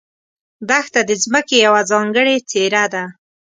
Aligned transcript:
دښته 0.69 1.01
د 1.09 1.11
ځمکې 1.23 1.55
یوه 1.65 1.81
ځانګړې 1.91 2.35
څېره 2.49 2.85
ده. 2.93 3.03